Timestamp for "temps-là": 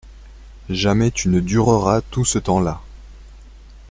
2.39-2.81